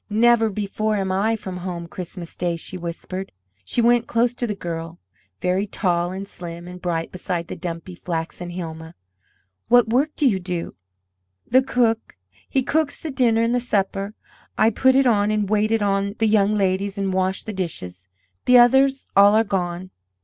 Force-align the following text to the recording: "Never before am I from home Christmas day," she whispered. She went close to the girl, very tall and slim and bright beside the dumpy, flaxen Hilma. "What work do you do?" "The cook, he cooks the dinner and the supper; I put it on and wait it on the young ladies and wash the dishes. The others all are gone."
"Never 0.09 0.49
before 0.49 0.95
am 0.95 1.11
I 1.11 1.35
from 1.35 1.57
home 1.57 1.87
Christmas 1.87 2.35
day," 2.35 2.55
she 2.55 2.75
whispered. 2.75 3.31
She 3.63 3.83
went 3.83 4.07
close 4.07 4.33
to 4.33 4.47
the 4.47 4.55
girl, 4.55 4.97
very 5.41 5.67
tall 5.67 6.11
and 6.11 6.27
slim 6.27 6.67
and 6.67 6.81
bright 6.81 7.11
beside 7.11 7.47
the 7.49 7.55
dumpy, 7.55 7.93
flaxen 7.93 8.49
Hilma. 8.49 8.95
"What 9.67 9.89
work 9.89 10.09
do 10.15 10.27
you 10.27 10.39
do?" 10.39 10.73
"The 11.45 11.61
cook, 11.61 12.17
he 12.49 12.63
cooks 12.63 12.99
the 12.99 13.11
dinner 13.11 13.43
and 13.43 13.53
the 13.53 13.59
supper; 13.59 14.15
I 14.57 14.71
put 14.71 14.95
it 14.95 15.05
on 15.05 15.29
and 15.29 15.47
wait 15.47 15.69
it 15.69 15.83
on 15.83 16.15
the 16.17 16.25
young 16.27 16.55
ladies 16.55 16.97
and 16.97 17.13
wash 17.13 17.43
the 17.43 17.53
dishes. 17.53 18.09
The 18.45 18.57
others 18.57 19.07
all 19.15 19.35
are 19.35 19.43
gone." 19.43 19.91